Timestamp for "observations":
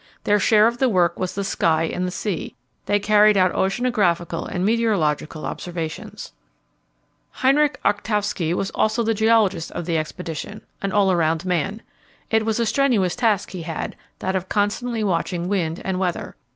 5.45-6.33